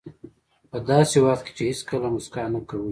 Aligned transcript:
په 0.71 0.77
داسې 0.89 1.17
وخت 1.27 1.43
کې 1.45 1.53
چې 1.57 1.63
هېڅکله 1.69 2.07
موسکا 2.13 2.43
نه 2.53 2.59
کوئ. 2.67 2.79